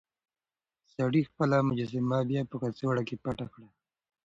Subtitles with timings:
[0.93, 3.67] سړي خپله مجسمه بيا په کڅوړه کې پټه کړه.